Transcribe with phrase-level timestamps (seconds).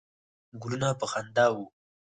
[0.61, 1.65] ګلونه په خندا وه.